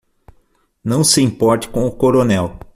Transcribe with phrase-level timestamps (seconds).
[0.83, 2.57] Não se importe com o coronel.